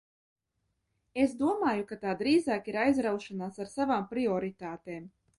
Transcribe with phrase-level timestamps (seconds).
[1.23, 5.05] Es domāju, ka tā drīzāk ir aizraušanās ar savām prioritātēm.